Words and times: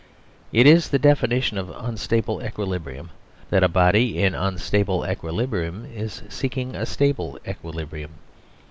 It 0.51 0.65
is 0.65 0.89
the 0.89 0.97
definition 0.97 1.59
of 1.59 1.69
unstable 1.69 2.43
equilibrium 2.43 3.11
that 3.51 3.61
a 3.63 3.67
body 3.67 4.17
in 4.19 4.33
unstable 4.33 5.05
equilibrium 5.07 5.85
is 5.93 6.23
seeking 6.27 6.73
a 6.75 6.87
stable 6.87 7.37
equilibrium. 7.47 8.09